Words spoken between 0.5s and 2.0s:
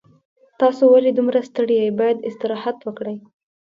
تاسو ولې دومره ستړي یې